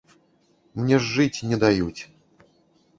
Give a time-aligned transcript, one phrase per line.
[0.79, 2.01] Мне ж жыць не даюць.